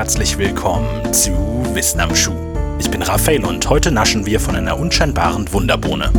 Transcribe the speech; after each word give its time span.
herzlich 0.00 0.38
willkommen 0.38 1.12
zu 1.12 1.30
Wissen 1.74 2.00
am 2.00 2.16
Schuh. 2.16 2.32
Ich 2.78 2.90
bin 2.90 3.02
Raphael 3.02 3.44
und 3.44 3.68
heute 3.68 3.92
naschen 3.92 4.24
wir 4.24 4.40
von 4.40 4.56
einer 4.56 4.78
unscheinbaren 4.78 5.52
Wunderbohne. 5.52 6.10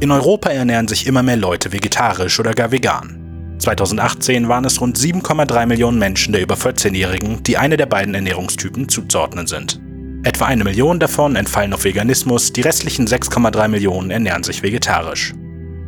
In 0.00 0.10
Europa 0.10 0.50
ernähren 0.50 0.88
sich 0.88 1.06
immer 1.06 1.22
mehr 1.22 1.36
Leute 1.36 1.72
vegetarisch 1.72 2.40
oder 2.40 2.52
gar 2.52 2.72
vegan. 2.72 3.54
2018 3.60 4.48
waren 4.48 4.64
es 4.64 4.80
rund 4.80 4.98
7,3 4.98 5.66
Millionen 5.66 6.00
Menschen 6.00 6.32
der 6.32 6.42
über 6.42 6.56
14-Jährigen, 6.56 7.44
die 7.44 7.56
eine 7.56 7.76
der 7.76 7.86
beiden 7.86 8.16
Ernährungstypen 8.16 8.88
zuzuordnen 8.88 9.46
sind. 9.46 9.80
Etwa 10.22 10.44
eine 10.44 10.64
Million 10.64 11.00
davon 11.00 11.34
entfallen 11.34 11.72
auf 11.72 11.84
Veganismus, 11.84 12.52
die 12.52 12.60
restlichen 12.60 13.06
6,3 13.06 13.68
Millionen 13.68 14.10
ernähren 14.10 14.42
sich 14.42 14.62
vegetarisch. 14.62 15.32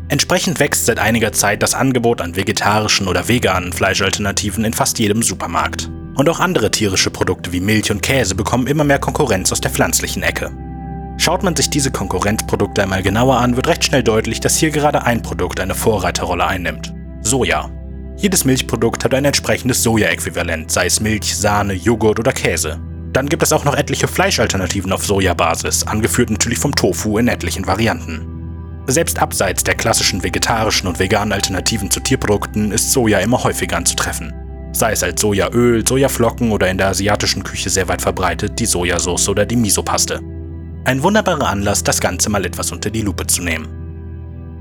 Entsprechend 0.08 0.58
wächst 0.58 0.86
seit 0.86 0.98
einiger 0.98 1.32
Zeit 1.32 1.62
das 1.62 1.74
Angebot 1.74 2.22
an 2.22 2.34
vegetarischen 2.34 3.08
oder 3.08 3.28
veganen 3.28 3.72
Fleischalternativen 3.72 4.64
in 4.64 4.72
fast 4.72 4.98
jedem 4.98 5.22
Supermarkt. 5.22 5.90
Und 6.14 6.28
auch 6.30 6.40
andere 6.40 6.70
tierische 6.70 7.10
Produkte 7.10 7.52
wie 7.52 7.60
Milch 7.60 7.90
und 7.90 8.02
Käse 8.02 8.34
bekommen 8.34 8.66
immer 8.66 8.84
mehr 8.84 8.98
Konkurrenz 8.98 9.52
aus 9.52 9.60
der 9.60 9.70
pflanzlichen 9.70 10.22
Ecke. 10.22 10.50
Schaut 11.18 11.42
man 11.42 11.54
sich 11.54 11.68
diese 11.68 11.90
Konkurrenzprodukte 11.90 12.82
einmal 12.82 13.02
genauer 13.02 13.36
an, 13.36 13.56
wird 13.56 13.68
recht 13.68 13.84
schnell 13.84 14.02
deutlich, 14.02 14.40
dass 14.40 14.56
hier 14.56 14.70
gerade 14.70 15.04
ein 15.04 15.22
Produkt 15.22 15.60
eine 15.60 15.74
Vorreiterrolle 15.74 16.46
einnimmt. 16.46 16.92
Soja. 17.20 17.70
Jedes 18.16 18.44
Milchprodukt 18.44 19.04
hat 19.04 19.14
ein 19.14 19.24
entsprechendes 19.24 19.82
Soja-Äquivalent, 19.82 20.70
sei 20.70 20.86
es 20.86 21.00
Milch, 21.00 21.36
Sahne, 21.36 21.74
Joghurt 21.74 22.18
oder 22.18 22.32
Käse. 22.32 22.80
Dann 23.12 23.28
gibt 23.28 23.42
es 23.42 23.52
auch 23.52 23.64
noch 23.64 23.76
etliche 23.76 24.08
Fleischalternativen 24.08 24.92
auf 24.92 25.04
Sojabasis, 25.04 25.86
angeführt 25.86 26.30
natürlich 26.30 26.58
vom 26.58 26.74
Tofu 26.74 27.18
in 27.18 27.28
etlichen 27.28 27.66
Varianten. 27.66 28.32
Selbst 28.86 29.20
abseits 29.20 29.62
der 29.62 29.74
klassischen 29.74 30.22
vegetarischen 30.22 30.88
und 30.88 30.98
veganen 30.98 31.32
Alternativen 31.32 31.90
zu 31.90 32.00
Tierprodukten 32.00 32.72
ist 32.72 32.90
Soja 32.90 33.18
immer 33.20 33.44
häufiger 33.44 33.76
anzutreffen. 33.76 34.32
Sei 34.72 34.92
es 34.92 35.02
als 35.02 35.20
Sojaöl, 35.20 35.86
Sojaflocken 35.86 36.50
oder 36.50 36.68
in 36.70 36.78
der 36.78 36.88
asiatischen 36.88 37.44
Küche 37.44 37.68
sehr 37.68 37.86
weit 37.88 38.02
verbreitet 38.02 38.58
die 38.58 38.66
Sojasauce 38.66 39.28
oder 39.28 39.44
die 39.44 39.56
Misopaste. 39.56 40.20
Ein 40.84 41.02
wunderbarer 41.02 41.48
Anlass, 41.48 41.84
das 41.84 42.00
Ganze 42.00 42.30
mal 42.30 42.44
etwas 42.44 42.72
unter 42.72 42.90
die 42.90 43.02
Lupe 43.02 43.26
zu 43.26 43.42
nehmen. 43.42 43.68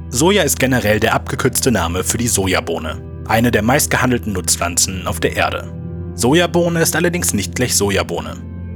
Soja 0.09 0.43
ist 0.43 0.59
generell 0.59 0.99
der 0.99 1.13
abgekürzte 1.15 1.71
Name 1.71 2.03
für 2.03 2.17
die 2.17 2.27
Sojabohne, 2.27 3.01
eine 3.27 3.49
der 3.49 3.61
meistgehandelten 3.61 4.33
Nutzpflanzen 4.33 5.07
auf 5.07 5.21
der 5.21 5.37
Erde. 5.37 5.80
Sojabohne 6.15 6.81
ist 6.81 6.95
allerdings 6.95 7.33
nicht 7.33 7.55
gleich 7.55 7.75
Sojabohne. 7.75 8.35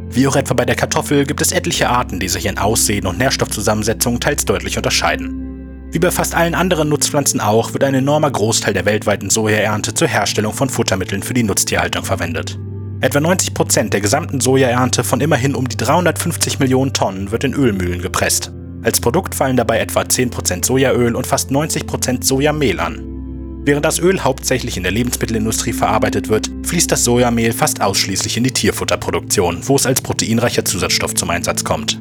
Wie 0.09 0.28
auch 0.28 0.36
etwa 0.36 0.53
bei 0.53 0.66
der 0.66 0.75
Kartoffel 0.75 1.25
gibt 1.25 1.41
es 1.41 1.52
etliche 1.52 1.89
Arten, 1.89 2.19
die 2.19 2.30
sich 2.30 2.45
in 2.45 2.58
Aussehen 2.58 3.05
und 3.05 3.17
Nährstoffzusammensetzung 3.17 4.19
teils 4.19 4.45
deutlich 4.45 4.78
unterscheiden. 4.78 5.89
Wie 5.91 6.00
bei 6.00 6.11
fast 6.11 6.33
allen 6.36 6.56
anderen 6.56 6.89
Nutzpflanzen 6.89 7.41
auch, 7.41 7.73
wird 7.73 7.83
ein 7.83 7.94
enormer 7.94 8.31
Großteil 8.31 8.73
der 8.73 8.86
weltweiten 8.86 9.30
Sojaernte 9.30 9.94
zur 9.94 10.08
Herstellung 10.08 10.53
von 10.53 10.69
Futtermitteln 10.69 11.23
für 11.23 11.33
die 11.33 11.44
Nutztierhaltung 11.44 12.03
verwendet. 12.03 12.58
Etwa 13.02 13.19
90% 13.19 13.89
der 13.89 14.02
gesamten 14.02 14.39
Sojaernte 14.39 15.03
von 15.03 15.19
immerhin 15.19 15.56
um 15.56 15.67
die 15.67 15.78
350 15.78 16.59
Millionen 16.59 16.94
Tonnen 16.94 17.31
wird 17.31 17.44
in 17.44 17.53
Ölmühlen 17.53 18.02
gepresst. 18.02 18.52
Als 18.83 19.02
Produkt 19.02 19.36
fallen 19.36 19.58
dabei 19.58 19.80
etwa 19.80 20.02
10% 20.02 20.66
Sojaöl 20.66 21.16
und 21.16 21.28
fast 21.28 21.52
90% 21.52 22.23
Sojamehl 22.23 22.80
an. 22.80 23.14
Während 23.66 23.83
das 23.83 23.97
Öl 23.97 24.23
hauptsächlich 24.23 24.77
in 24.77 24.83
der 24.83 24.91
Lebensmittelindustrie 24.91 25.73
verarbeitet 25.73 26.30
wird, 26.30 26.52
fließt 26.63 26.91
das 26.91 27.03
Sojamehl 27.03 27.52
fast 27.52 27.81
ausschließlich 27.81 28.38
in 28.38 28.44
die 28.44 28.53
Tierfutterproduktion, 28.53 29.67
wo 29.67 29.75
es 29.75 29.88
als 29.88 30.02
proteinreicher 30.02 30.63
Zusatzstoff 30.63 31.16
zum 31.16 31.31
Einsatz 31.31 31.63
kommt. 31.63 31.99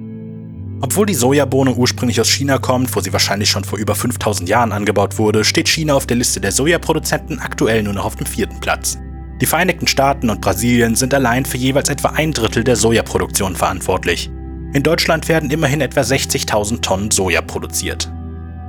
Obwohl 0.83 1.07
die 1.07 1.15
Sojabohne 1.15 1.73
ursprünglich 1.73 2.21
aus 2.21 2.29
China 2.29 2.59
kommt, 2.59 2.95
wo 2.95 3.01
sie 3.01 3.15
wahrscheinlich 3.15 3.49
schon 3.49 3.65
vor 3.65 3.79
über 3.79 3.95
5000 3.95 4.47
Jahren 4.47 4.73
angebaut 4.73 5.17
wurde, 5.17 5.43
steht 5.43 5.71
China 5.71 5.95
auf 5.95 6.07
der 6.07 6.19
Liste 6.19 6.39
der 6.39 6.53
Sojaproduzenten 6.53 7.39
aktuell 7.39 7.83
nur 7.83 7.95
noch 7.95 8.05
auf 8.05 8.17
dem 8.17 8.27
vierten 8.27 8.61
Platz. 8.61 8.99
Die 9.41 9.47
Vereinigten 9.47 9.87
Staaten 9.87 10.29
und 10.29 10.43
Brasilien 10.43 10.97
sind 10.97 11.15
allein 11.15 11.47
für 11.47 11.57
jeweils 11.57 11.89
etwa 11.89 12.11
ein 12.11 12.33
Drittel 12.33 12.63
der 12.63 12.77
Sojaproduktion 12.77 13.57
verantwortlich. 13.57 14.31
In 14.75 14.83
Deutschland 14.83 15.29
werden 15.31 15.51
immerhin 15.51 15.81
etwa 15.81 16.03
60.000 16.03 16.83
Tonnen 16.83 17.11
Soja 17.11 17.41
produziert. 17.41 18.13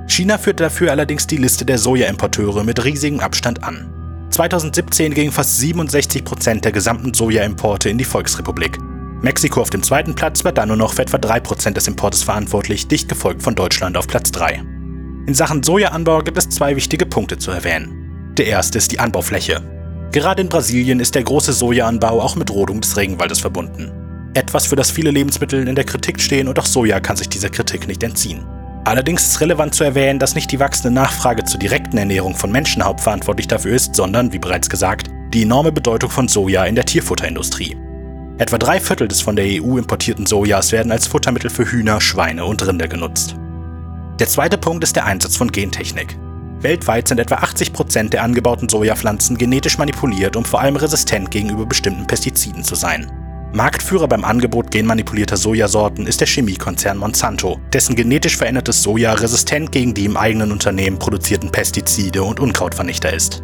China 0.06 0.38
führt 0.38 0.60
dafür 0.60 0.90
allerdings 0.90 1.26
die 1.26 1.36
Liste 1.36 1.64
der 1.64 1.78
Sojaimporteure 1.78 2.64
mit 2.64 2.84
riesigem 2.84 3.20
Abstand 3.20 3.62
an. 3.64 3.92
2017 4.30 5.14
gingen 5.14 5.32
fast 5.32 5.58
67 5.58 6.24
Prozent 6.24 6.64
der 6.64 6.72
gesamten 6.72 7.14
Sojaimporte 7.14 7.88
in 7.88 7.98
die 7.98 8.04
Volksrepublik. 8.04 8.78
Mexiko 9.22 9.60
auf 9.60 9.70
dem 9.70 9.82
zweiten 9.82 10.14
Platz 10.14 10.44
war 10.44 10.52
dann 10.52 10.68
nur 10.68 10.76
noch 10.76 10.92
für 10.92 11.02
etwa 11.02 11.16
3% 11.16 11.72
des 11.72 11.88
Importes 11.88 12.22
verantwortlich, 12.22 12.86
dicht 12.86 13.08
gefolgt 13.08 13.42
von 13.42 13.54
Deutschland 13.54 13.96
auf 13.96 14.06
Platz 14.06 14.30
3. 14.32 14.62
In 15.26 15.34
Sachen 15.34 15.62
Sojaanbau 15.62 16.20
gibt 16.22 16.38
es 16.38 16.48
zwei 16.48 16.76
wichtige 16.76 17.06
Punkte 17.06 17.38
zu 17.38 17.50
erwähnen. 17.50 18.34
Der 18.36 18.46
erste 18.46 18.78
ist 18.78 18.92
die 18.92 19.00
Anbaufläche. 19.00 19.62
Gerade 20.12 20.42
in 20.42 20.48
Brasilien 20.48 21.00
ist 21.00 21.14
der 21.14 21.24
große 21.24 21.52
Sojaanbau 21.52 22.20
auch 22.20 22.36
mit 22.36 22.50
Rodung 22.50 22.80
des 22.80 22.96
Regenwaldes 22.96 23.40
verbunden. 23.40 23.90
Etwas, 24.34 24.66
für 24.66 24.76
das 24.76 24.90
viele 24.90 25.10
Lebensmittel 25.10 25.66
in 25.66 25.74
der 25.74 25.84
Kritik 25.84 26.20
stehen 26.20 26.46
und 26.46 26.58
auch 26.58 26.66
Soja 26.66 27.00
kann 27.00 27.16
sich 27.16 27.28
dieser 27.28 27.48
Kritik 27.48 27.88
nicht 27.88 28.02
entziehen. 28.02 28.44
Allerdings 28.86 29.26
ist 29.26 29.40
relevant 29.40 29.74
zu 29.74 29.82
erwähnen, 29.82 30.20
dass 30.20 30.36
nicht 30.36 30.52
die 30.52 30.60
wachsende 30.60 30.92
Nachfrage 30.92 31.42
zur 31.42 31.58
direkten 31.58 31.98
Ernährung 31.98 32.36
von 32.36 32.52
Menschen 32.52 32.84
hauptverantwortlich 32.84 33.48
dafür 33.48 33.74
ist, 33.74 33.96
sondern, 33.96 34.32
wie 34.32 34.38
bereits 34.38 34.70
gesagt, 34.70 35.10
die 35.34 35.42
enorme 35.42 35.72
Bedeutung 35.72 36.08
von 36.08 36.28
Soja 36.28 36.64
in 36.66 36.76
der 36.76 36.84
Tierfutterindustrie. 36.84 37.76
Etwa 38.38 38.58
drei 38.58 38.78
Viertel 38.78 39.08
des 39.08 39.22
von 39.22 39.34
der 39.34 39.44
EU 39.44 39.76
importierten 39.76 40.24
Sojas 40.24 40.70
werden 40.70 40.92
als 40.92 41.08
Futtermittel 41.08 41.50
für 41.50 41.64
Hühner, 41.64 42.00
Schweine 42.00 42.44
und 42.44 42.64
Rinder 42.64 42.86
genutzt. 42.86 43.34
Der 44.20 44.28
zweite 44.28 44.56
Punkt 44.56 44.84
ist 44.84 44.94
der 44.94 45.04
Einsatz 45.04 45.36
von 45.36 45.50
Gentechnik. 45.50 46.16
Weltweit 46.60 47.08
sind 47.08 47.18
etwa 47.18 47.34
80 47.38 47.72
Prozent 47.72 48.12
der 48.12 48.22
angebauten 48.22 48.68
Sojapflanzen 48.68 49.36
genetisch 49.36 49.78
manipuliert, 49.78 50.36
um 50.36 50.44
vor 50.44 50.60
allem 50.60 50.76
resistent 50.76 51.32
gegenüber 51.32 51.66
bestimmten 51.66 52.06
Pestiziden 52.06 52.62
zu 52.62 52.76
sein. 52.76 53.10
Marktführer 53.56 54.06
beim 54.06 54.22
Angebot 54.22 54.70
genmanipulierter 54.70 55.38
Sojasorten 55.38 56.06
ist 56.06 56.20
der 56.20 56.28
Chemiekonzern 56.28 56.98
Monsanto, 56.98 57.58
dessen 57.72 57.96
genetisch 57.96 58.36
verändertes 58.36 58.82
Soja 58.82 59.14
resistent 59.14 59.72
gegen 59.72 59.94
die 59.94 60.04
im 60.04 60.18
eigenen 60.18 60.52
Unternehmen 60.52 60.98
produzierten 60.98 61.50
Pestizide 61.50 62.22
und 62.22 62.38
Unkrautvernichter 62.38 63.14
ist. 63.14 63.42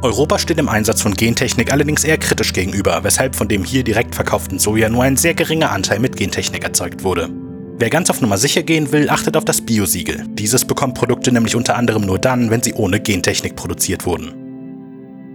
Europa 0.00 0.38
steht 0.38 0.58
im 0.58 0.70
Einsatz 0.70 1.02
von 1.02 1.12
Gentechnik 1.12 1.70
allerdings 1.70 2.02
eher 2.02 2.16
kritisch 2.16 2.54
gegenüber, 2.54 3.04
weshalb 3.04 3.36
von 3.36 3.46
dem 3.46 3.62
hier 3.62 3.84
direkt 3.84 4.14
verkauften 4.14 4.58
Soja 4.58 4.88
nur 4.88 5.02
ein 5.02 5.18
sehr 5.18 5.34
geringer 5.34 5.70
Anteil 5.70 5.98
mit 5.98 6.16
Gentechnik 6.16 6.64
erzeugt 6.64 7.04
wurde. 7.04 7.28
Wer 7.76 7.90
ganz 7.90 8.08
auf 8.08 8.22
Nummer 8.22 8.38
sicher 8.38 8.62
gehen 8.62 8.90
will, 8.90 9.10
achtet 9.10 9.36
auf 9.36 9.44
das 9.44 9.60
Biosiegel. 9.60 10.24
Dieses 10.30 10.64
bekommt 10.64 10.94
Produkte 10.94 11.30
nämlich 11.30 11.56
unter 11.56 11.76
anderem 11.76 12.06
nur 12.06 12.18
dann, 12.18 12.50
wenn 12.50 12.62
sie 12.62 12.72
ohne 12.72 13.00
Gentechnik 13.00 13.54
produziert 13.54 14.06
wurden. 14.06 14.41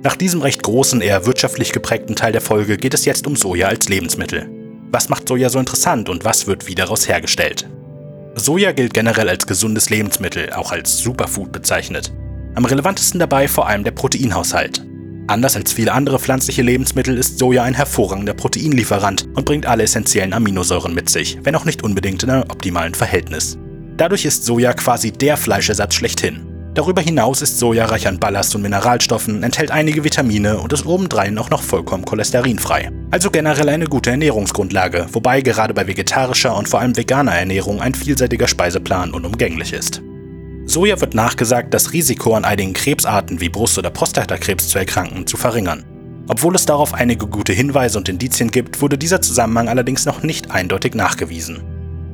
Nach 0.04 0.16
diesem 0.16 0.42
recht 0.42 0.62
großen, 0.62 1.02
eher 1.02 1.26
wirtschaftlich 1.26 1.72
geprägten 1.72 2.16
Teil 2.16 2.32
der 2.32 2.42
Folge 2.42 2.78
geht 2.78 2.94
es 2.94 3.06
jetzt 3.06 3.26
um 3.26 3.36
Soja 3.36 3.68
als 3.68 3.90
Lebensmittel. 3.90 4.48
Was 4.92 5.10
macht 5.10 5.28
Soja 5.28 5.50
so 5.50 5.60
interessant 5.60 6.08
und 6.08 6.24
was 6.24 6.48
wird 6.48 6.68
wie 6.68 6.76
daraus 6.76 7.10
hergestellt? 7.10 7.68
Soja 8.36 8.72
gilt 8.72 8.94
generell 8.94 9.28
als 9.28 9.48
gesundes 9.48 9.90
Lebensmittel, 9.90 10.54
auch 10.54 10.72
als 10.72 11.00
Superfood 11.00 11.52
bezeichnet. 11.52 12.14
Am 12.54 12.66
relevantesten 12.66 13.20
dabei 13.20 13.48
vor 13.48 13.68
allem 13.68 13.84
der 13.84 13.92
Proteinhaushalt. 13.92 14.86
Anders 15.26 15.56
als 15.56 15.74
viele 15.74 15.92
andere 15.92 16.20
pflanzliche 16.20 16.62
Lebensmittel 16.62 17.18
ist 17.18 17.40
Soja 17.40 17.64
ein 17.64 17.74
hervorragender 17.74 18.34
Proteinlieferant 18.34 19.28
und 19.34 19.46
bringt 19.46 19.66
alle 19.66 19.84
essentiellen 19.84 20.32
Aminosäuren 20.32 20.94
mit 20.94 21.10
sich, 21.10 21.40
wenn 21.44 21.56
auch 21.56 21.66
nicht 21.66 21.84
unbedingt 21.84 22.24
in 22.24 22.30
einem 22.30 22.44
optimalen 22.44 22.94
Verhältnis. 22.94 23.58
Dadurch 23.98 24.26
ist 24.26 24.46
Soja 24.46 24.74
quasi 24.74 25.12
der 25.12 25.36
Fleischersatz 25.36 25.96
schlechthin. 25.96 26.47
Darüber 26.78 27.02
hinaus 27.02 27.42
ist 27.42 27.58
Soja 27.58 27.86
reich 27.86 28.08
an 28.08 28.20
Ballast 28.20 28.54
und 28.54 28.62
Mineralstoffen, 28.62 29.42
enthält 29.42 29.72
einige 29.72 30.04
Vitamine 30.04 30.60
und 30.60 30.72
ist 30.72 30.86
obendrein 30.86 31.36
auch 31.40 31.50
noch 31.50 31.64
vollkommen 31.64 32.06
cholesterinfrei. 32.06 32.92
Also 33.10 33.32
generell 33.32 33.68
eine 33.70 33.88
gute 33.88 34.12
Ernährungsgrundlage, 34.12 35.08
wobei 35.12 35.42
gerade 35.42 35.74
bei 35.74 35.88
vegetarischer 35.88 36.56
und 36.56 36.70
vor 36.70 36.80
allem 36.80 36.96
veganer 36.96 37.34
Ernährung 37.34 37.82
ein 37.82 37.96
vielseitiger 37.96 38.48
Speiseplan 38.48 39.12
unumgänglich 39.12 39.74
ist. 39.74 40.04
Soja 40.68 41.02
wird 41.02 41.16
nachgesagt, 41.16 41.74
das 41.74 41.94
Risiko 41.94 42.36
an 42.36 42.46
einigen 42.46 42.74
Krebsarten 42.74 43.42
wie 43.42 43.50
Brust- 43.50 43.80
oder 43.80 43.90
Prostatakrebs 43.90 44.68
zu 44.68 44.78
erkranken 44.78 45.26
zu 45.26 45.36
verringern. 45.36 45.84
Obwohl 46.28 46.54
es 46.54 46.68
darauf 46.68 46.94
einige 46.94 47.26
gute 47.26 47.54
Hinweise 47.54 47.98
und 47.98 48.08
Indizien 48.08 48.52
gibt, 48.52 48.84
wurde 48.84 49.00
dieser 49.00 49.20
Zusammenhang 49.20 49.68
allerdings 49.68 50.06
noch 50.06 50.22
nicht 50.22 50.52
eindeutig 50.52 50.94
nachgewiesen. 50.94 51.64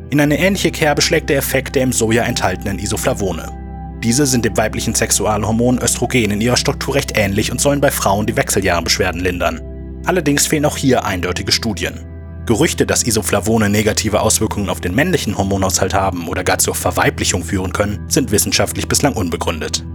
In 0.10 0.22
eine 0.22 0.40
ähnliche 0.40 0.72
Kerbe 0.72 1.02
schlägt 1.02 1.30
der 1.30 1.40
Effekt 1.40 1.76
der 1.76 1.84
im 1.84 1.92
Soja 1.92 2.24
enthaltenen 2.24 2.80
Isoflavone. 2.80 3.62
Diese 4.04 4.26
sind 4.26 4.44
dem 4.44 4.58
weiblichen 4.58 4.94
Sexualhormon 4.96 5.80
Östrogen 5.82 6.32
in 6.32 6.42
ihrer 6.42 6.58
Struktur 6.58 6.96
recht 6.96 7.14
ähnlich 7.16 7.54
und 7.54 7.62
sollen 7.62 7.80
bei 7.80 7.90
Frauen 7.90 8.26
die 8.26 8.36
Wechseljahrenbeschwerden 8.36 9.22
lindern. 9.22 9.62
Allerdings 10.06 10.46
fehlen 10.46 10.66
auch 10.66 10.76
hier 10.76 11.06
eindeutige 11.06 11.54
Studien. 11.54 12.06
Gerüchte, 12.46 12.86
dass 12.86 13.04
Isoflavone 13.04 13.70
negative 13.70 14.20
Auswirkungen 14.20 14.68
auf 14.68 14.82
den 14.82 14.94
männlichen 14.94 15.38
Hormonhaushalt 15.38 15.94
haben 15.94 16.28
oder 16.28 16.44
gar 16.44 16.58
zur 16.58 16.76
Verweiblichung 16.76 17.46
führen 17.46 17.72
können, 17.72 18.04
sind 18.10 18.32
wissenschaftlich 18.32 18.90
bislang 18.90 19.14
unbegründet. 19.14 19.86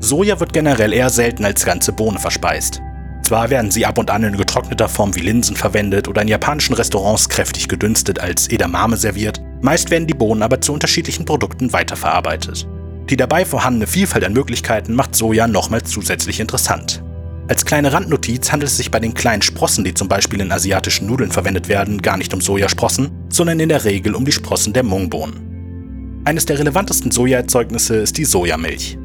Soja 0.00 0.40
wird 0.40 0.54
generell 0.54 0.94
eher 0.94 1.10
selten 1.10 1.44
als 1.44 1.66
ganze 1.66 1.92
Bohne 1.92 2.18
verspeist. 2.18 2.80
Zwar 3.22 3.50
werden 3.50 3.70
sie 3.70 3.84
ab 3.84 3.98
und 3.98 4.10
an 4.10 4.24
in 4.24 4.38
getrockneter 4.38 4.88
Form 4.88 5.14
wie 5.14 5.20
Linsen 5.20 5.56
verwendet 5.56 6.08
oder 6.08 6.22
in 6.22 6.28
japanischen 6.28 6.74
Restaurants 6.74 7.28
kräftig 7.28 7.68
gedünstet 7.68 8.18
als 8.18 8.48
Edamame 8.48 8.96
serviert, 8.96 9.42
meist 9.60 9.90
werden 9.90 10.06
die 10.06 10.14
Bohnen 10.14 10.42
aber 10.42 10.62
zu 10.62 10.72
unterschiedlichen 10.72 11.26
Produkten 11.26 11.74
weiterverarbeitet. 11.74 12.66
Die 13.08 13.16
dabei 13.16 13.44
vorhandene 13.44 13.86
Vielfalt 13.86 14.24
an 14.24 14.32
Möglichkeiten 14.32 14.94
macht 14.94 15.14
Soja 15.14 15.46
nochmal 15.46 15.82
zusätzlich 15.82 16.40
interessant. 16.40 17.02
Als 17.48 17.64
kleine 17.64 17.92
Randnotiz 17.92 18.50
handelt 18.50 18.70
es 18.70 18.76
sich 18.76 18.90
bei 18.90 18.98
den 18.98 19.14
kleinen 19.14 19.42
Sprossen, 19.42 19.84
die 19.84 19.94
zum 19.94 20.08
Beispiel 20.08 20.40
in 20.40 20.50
asiatischen 20.50 21.06
Nudeln 21.06 21.30
verwendet 21.30 21.68
werden, 21.68 22.02
gar 22.02 22.16
nicht 22.16 22.34
um 22.34 22.40
Sojasprossen, 22.40 23.10
sondern 23.28 23.60
in 23.60 23.68
der 23.68 23.84
Regel 23.84 24.16
um 24.16 24.24
die 24.24 24.32
Sprossen 24.32 24.72
der 24.72 24.82
Mungbohnen. 24.82 26.22
Eines 26.24 26.44
der 26.46 26.58
relevantesten 26.58 27.12
Sojaerzeugnisse 27.12 27.98
ist 27.98 28.18
die 28.18 28.24
Sojamilch. 28.24 28.98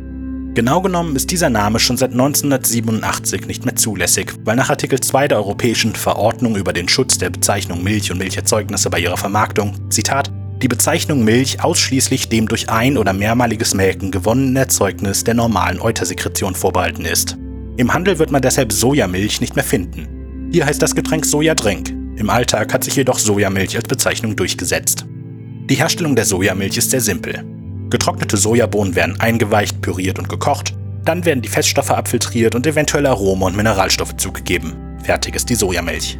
Genau 0.56 0.82
genommen 0.82 1.16
ist 1.16 1.30
dieser 1.30 1.52
Name 1.52 1.80
schon 1.80 1.98
seit 1.98 2.12
1987 2.12 3.46
nicht 3.46 3.64
mehr 3.64 3.76
zulässig, 3.76 4.34
weil 4.44 4.56
nach 4.56 4.72
Artikel 4.72 5.00
2 5.00 5.28
der 5.28 5.38
Europäischen 5.38 5.94
Verordnung 5.94 6.56
über 6.56 6.74
den 6.74 6.90
Schutz 6.90 7.20
der 7.20 7.30
Bezeichnung 7.30 7.84
Milch 7.84 8.12
und 8.12 8.18
Milcherzeugnisse 8.18 8.90
bei 8.90 9.00
ihrer 9.00 9.18
Vermarktung, 9.18 9.76
Zitat, 9.92 10.32
die 10.62 10.68
Bezeichnung 10.68 11.24
Milch 11.24 11.64
ausschließlich 11.64 12.30
dem 12.30 12.48
durch 12.48 12.70
ein- 12.70 12.98
oder 12.98 13.14
mehrmaliges 13.14 13.74
Melken 13.74 14.12
gewonnenen 14.12 14.56
Erzeugnis 14.56 15.24
der 15.24 15.34
normalen 15.34 15.82
Eutersekretion 15.82 16.56
vorbehalten 16.56 17.06
ist. 17.06 17.38
Im 17.78 17.94
Handel 17.94 18.20
wird 18.20 18.32
man 18.32 18.42
deshalb 18.42 18.72
Sojamilch 18.72 19.42
nicht 19.42 19.56
mehr 19.56 19.66
finden. 19.66 20.50
Hier 20.52 20.66
heißt 20.66 20.82
das 20.82 20.94
Getränk 20.94 21.26
Sojadrink. 21.26 21.90
Im 22.16 22.30
Alltag 22.30 22.74
hat 22.74 22.84
sich 22.84 22.96
jedoch 22.96 23.18
Sojamilch 23.18 23.76
als 23.76 23.88
Bezeichnung 23.88 24.36
durchgesetzt. 24.36 25.06
Die 25.70 25.76
Herstellung 25.76 26.16
der 26.16 26.26
Sojamilch 26.26 26.78
ist 26.78 26.92
sehr 26.92 27.02
simpel. 27.02 27.44
Getrocknete 27.90 28.38
Sojabohnen 28.38 28.96
werden 28.96 29.20
eingeweicht, 29.20 29.82
püriert 29.82 30.20
und 30.20 30.30
gekocht. 30.30 30.76
Dann 31.06 31.26
werden 31.26 31.42
die 31.42 31.50
Feststoffe 31.50 31.92
abfiltriert 31.92 32.54
und 32.54 32.68
eventuell 32.68 33.08
Aroma 33.08 33.48
und 33.48 33.58
Mineralstoffe 33.58 34.16
zugegeben. 34.18 34.76
Fertig 35.04 35.36
ist 35.36 35.50
die 35.50 35.56
Sojamilch. 35.56 36.20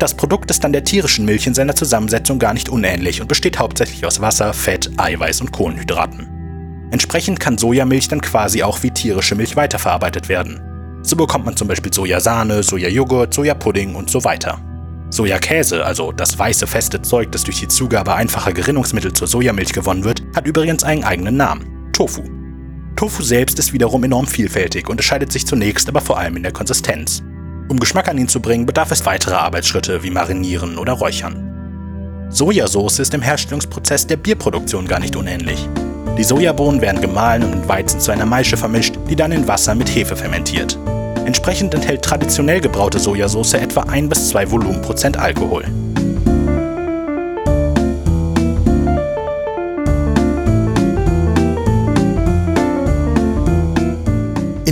Das 0.00 0.14
Produkt 0.14 0.50
ist 0.50 0.64
dann 0.64 0.72
der 0.72 0.82
tierischen 0.82 1.26
Milch 1.26 1.46
in 1.46 1.52
seiner 1.52 1.76
Zusammensetzung 1.76 2.38
gar 2.38 2.54
nicht 2.54 2.70
unähnlich 2.70 3.20
und 3.20 3.28
besteht 3.28 3.58
hauptsächlich 3.58 4.06
aus 4.06 4.22
Wasser, 4.22 4.54
Fett, 4.54 4.90
Eiweiß 4.96 5.42
und 5.42 5.52
Kohlenhydraten. 5.52 6.88
Entsprechend 6.90 7.38
kann 7.38 7.58
Sojamilch 7.58 8.08
dann 8.08 8.22
quasi 8.22 8.62
auch 8.62 8.82
wie 8.82 8.92
tierische 8.92 9.34
Milch 9.34 9.56
weiterverarbeitet 9.56 10.30
werden. 10.30 10.62
So 11.02 11.16
bekommt 11.16 11.44
man 11.44 11.54
zum 11.54 11.68
Beispiel 11.68 11.92
Sojasahne, 11.92 12.62
Sojajoghurt, 12.62 13.34
Sojapudding 13.34 13.94
und 13.94 14.08
so 14.08 14.24
weiter. 14.24 14.58
Sojakäse, 15.10 15.84
also 15.84 16.12
das 16.12 16.38
weiße 16.38 16.66
feste 16.66 17.02
Zeug, 17.02 17.30
das 17.32 17.44
durch 17.44 17.60
die 17.60 17.68
Zugabe 17.68 18.14
einfacher 18.14 18.54
Gerinnungsmittel 18.54 19.12
zur 19.12 19.26
Sojamilch 19.26 19.74
gewonnen 19.74 20.04
wird, 20.04 20.22
hat 20.34 20.46
übrigens 20.46 20.82
einen 20.82 21.04
eigenen 21.04 21.36
Namen: 21.36 21.90
Tofu. 21.92 22.22
Tofu 22.96 23.22
selbst 23.22 23.58
ist 23.58 23.74
wiederum 23.74 24.02
enorm 24.04 24.26
vielfältig, 24.26 24.86
und 24.86 24.92
unterscheidet 24.92 25.30
sich 25.30 25.46
zunächst 25.46 25.90
aber 25.90 26.00
vor 26.00 26.18
allem 26.18 26.36
in 26.36 26.42
der 26.42 26.52
Konsistenz. 26.52 27.22
Um 27.70 27.78
Geschmack 27.78 28.08
an 28.08 28.18
ihn 28.18 28.26
zu 28.26 28.40
bringen, 28.40 28.66
bedarf 28.66 28.90
es 28.90 29.06
weiterer 29.06 29.42
Arbeitsschritte 29.42 30.02
wie 30.02 30.10
Marinieren 30.10 30.76
oder 30.76 30.94
Räuchern. 30.94 32.28
Sojasauce 32.28 32.98
ist 32.98 33.14
im 33.14 33.22
Herstellungsprozess 33.22 34.08
der 34.08 34.16
Bierproduktion 34.16 34.88
gar 34.88 34.98
nicht 34.98 35.14
unähnlich. 35.14 35.68
Die 36.18 36.24
Sojabohnen 36.24 36.80
werden 36.80 37.00
gemahlen 37.00 37.44
und 37.44 37.60
mit 37.60 37.68
Weizen 37.68 38.00
zu 38.00 38.10
einer 38.10 38.26
Maische 38.26 38.56
vermischt, 38.56 38.96
die 39.08 39.14
dann 39.14 39.30
in 39.30 39.46
Wasser 39.46 39.76
mit 39.76 39.88
Hefe 39.88 40.16
fermentiert. 40.16 40.76
Entsprechend 41.26 41.72
enthält 41.72 42.02
traditionell 42.02 42.60
gebraute 42.60 42.98
Sojasauce 42.98 43.54
etwa 43.54 43.82
1 43.82 44.08
bis 44.08 44.30
2 44.30 44.50
Volumenprozent 44.50 45.16
Alkohol. 45.16 45.64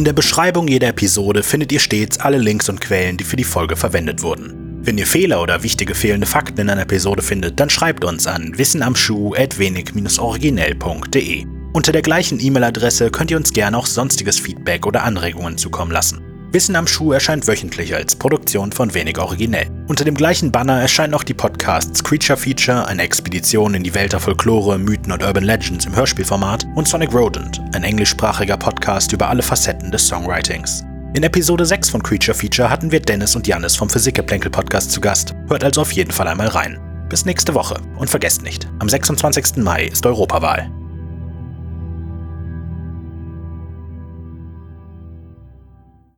Der 0.09 0.15
Beschreibung 0.15 0.67
jeder 0.69 0.89
Episode 0.89 1.43
findet 1.43 1.71
ihr 1.71 1.81
stets 1.81 2.19
alle 2.19 2.39
Links 2.39 2.71
und 2.71 2.81
Quellen, 2.81 3.19
die 3.19 3.25
für 3.25 3.37
die 3.37 3.45
Folge 3.45 3.77
verwendet 3.77 4.23
wurden. 4.23 4.79
Wenn 4.81 4.97
ihr 4.97 5.07
Fehler 5.07 5.43
oder 5.43 5.63
wichtige 5.63 5.95
fehlende 5.95 6.27
Fakten 6.27 6.63
in 6.63 6.71
einer 6.71 6.81
Episode 6.81 7.21
findet, 7.21 7.61
dann 7.61 7.69
schreibt 7.69 8.07
uns 8.07 8.27
an 8.27 8.57
wissenamschuh.wenig-originell.de. 8.57 11.45
Unter 11.75 11.93
der 11.93 12.01
gleichen 12.01 12.41
E-Mail-Adresse 12.41 13.11
könnt 13.11 13.31
ihr 13.31 13.37
uns 13.37 13.53
gerne 13.53 13.77
auch 13.77 13.85
sonstiges 13.85 14.41
Feedback 14.41 14.87
oder 14.87 15.05
Anregungen 15.05 15.59
zukommen 15.59 15.91
lassen. 15.91 16.28
Wissen 16.51 16.77
am 16.77 16.87
Schuh 16.87 17.13
erscheint 17.13 17.47
wöchentlich 17.47 17.95
als 17.95 18.17
Produktion 18.17 18.73
von 18.73 18.95
Wenig 18.95 19.19
Originell. 19.19 19.69
Unter 19.87 20.07
dem 20.07 20.15
gleichen 20.15 20.51
Banner 20.51 20.81
erscheinen 20.81 21.13
auch 21.13 21.23
die 21.23 21.35
Podcasts 21.35 22.03
Creature 22.03 22.39
Feature, 22.39 22.87
eine 22.87 23.03
Expedition 23.03 23.75
in 23.75 23.83
die 23.83 23.95
Welt 23.95 24.15
der 24.15 24.21
Folklore, 24.21 24.79
Mythen 24.79 25.13
und 25.13 25.23
Urban 25.23 25.45
Legends 25.45 25.85
im 25.85 25.95
Hörspielformat 25.95 26.67
und 26.75 26.89
Sonic 26.89 27.13
Rodent, 27.13 27.61
ein 27.75 27.85
englischsprachiger 27.85 28.57
Podcast 28.57 29.13
über 29.13 29.29
alle 29.29 29.43
Facetten 29.43 29.91
des 29.91 30.07
Songwritings. 30.09 30.85
In 31.15 31.23
Episode 31.23 31.67
6 31.67 31.91
von 31.91 32.03
Creature 32.03 32.37
Feature 32.37 32.71
hatten 32.71 32.93
wir 32.93 33.01
Dennis 33.01 33.37
und 33.37 33.47
Janis 33.47 33.77
vom 33.77 33.91
Physikgeplänkel 33.91 34.51
Podcast 34.51 34.91
zu 34.91 35.03
Gast. 35.03 35.35
Hört 35.49 35.65
also 35.65 35.83
auf 35.83 35.93
jeden 35.93 36.13
Fall 36.13 36.29
einmal 36.29 36.49
rein. 36.49 36.79
Bis 37.11 37.27
nächste 37.27 37.53
Woche 37.55 37.79
und 37.99 38.09
vergesst 38.09 38.43
nicht, 38.43 38.67
am 38.79 38.89
26. 38.89 39.57
Mai 39.57 39.85
ist 39.85 40.07
Europawahl. 40.07 40.71